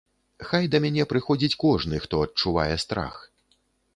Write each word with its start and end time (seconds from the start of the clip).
Хай 0.51 0.63
да 0.75 0.79
мяне 0.85 1.03
прыходзіць 1.11 1.59
кожны, 1.65 1.95
хто 2.05 2.23
адчувае 2.29 2.75
страх. 2.87 3.21